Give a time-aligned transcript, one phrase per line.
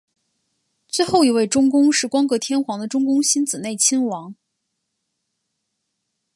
[0.87, 4.33] 最后一位中宫是光格天皇的中宫欣子内亲王。